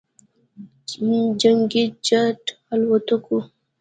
[1.41, 3.37] جنګي جت الوتکو